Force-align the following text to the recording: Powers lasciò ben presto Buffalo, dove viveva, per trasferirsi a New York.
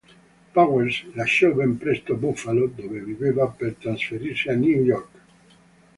Powers 0.55 1.05
lasciò 1.13 1.51
ben 1.53 1.77
presto 1.77 2.15
Buffalo, 2.15 2.65
dove 2.75 3.01
viveva, 3.03 3.45
per 3.45 3.75
trasferirsi 3.75 4.49
a 4.49 4.55
New 4.55 4.81
York. 4.81 5.19